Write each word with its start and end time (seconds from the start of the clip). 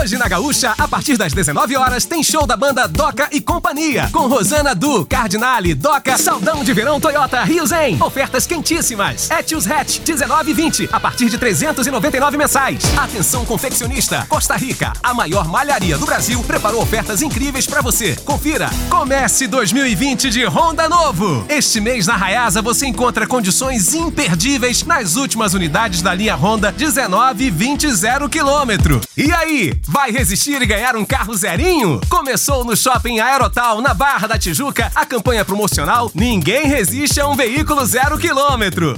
Hoje 0.00 0.18
na 0.18 0.26
Gaúcha, 0.26 0.74
a 0.76 0.88
partir 0.88 1.16
das 1.16 1.32
19 1.32 1.76
horas, 1.76 2.04
tem 2.04 2.22
show 2.22 2.46
da 2.46 2.56
banda 2.56 2.86
Doca 2.88 3.28
e 3.30 3.40
Companhia, 3.40 4.08
com 4.12 4.26
Rosana 4.26 4.74
Du, 4.74 5.06
Cardinale, 5.06 5.72
Doca, 5.72 6.18
Saldão 6.18 6.64
de 6.64 6.72
Verão 6.72 6.98
Toyota 6.98 7.42
Rio 7.44 7.64
Zen. 7.64 8.02
Ofertas 8.02 8.46
quentíssimas. 8.46 9.30
Etios 9.30 9.70
Hatch, 9.70 10.00
19,20, 10.00 10.88
a 10.92 10.98
partir 10.98 11.30
de 11.30 11.38
399 11.38 12.36
mensais. 12.36 12.82
Atenção 12.98 13.44
confeccionista, 13.44 14.26
Costa 14.28 14.56
Rica, 14.56 14.92
a 15.02 15.14
maior 15.14 15.46
malharia 15.48 15.96
do 15.96 16.06
Brasil, 16.06 16.42
preparou 16.42 16.82
ofertas 16.82 17.22
incríveis 17.22 17.66
para 17.66 17.80
você. 17.80 18.16
Confira. 18.24 18.70
Comece 18.90 19.46
2020 19.46 20.28
de 20.28 20.44
Honda 20.44 20.88
novo. 20.88 21.46
Este 21.48 21.80
mês 21.80 22.06
na 22.06 22.16
Raiasa 22.16 22.60
você 22.60 22.86
encontra 22.86 23.26
condições 23.26 23.94
imperdíveis 23.94 24.82
nas 24.82 25.16
últimas 25.16 25.54
unidades 25.54 26.02
da 26.02 26.12
linha 26.12 26.34
Honda 26.34 26.72
19 26.72 27.44
e 27.44 27.50
20 27.50 27.90
0 27.90 28.28
quilômetro. 28.28 29.00
E 29.16 29.32
aí, 29.32 29.72
vai 29.86 30.10
resistir 30.10 30.60
e 30.60 30.66
ganhar 30.66 30.96
um 30.96 31.04
carro 31.04 31.34
zerinho? 31.34 32.00
Começou 32.08 32.64
no 32.64 32.76
Shopping 32.76 33.20
Aerotal, 33.20 33.80
na 33.80 33.94
Barra 33.94 34.26
da 34.26 34.38
Tijuca, 34.38 34.90
a 34.94 35.06
campanha 35.06 35.44
promocional 35.44 36.10
Ninguém 36.14 36.66
Resiste 36.66 37.20
a 37.20 37.28
um 37.28 37.36
Veículo 37.36 37.84
Zero 37.86 38.18
Quilômetro. 38.18 38.92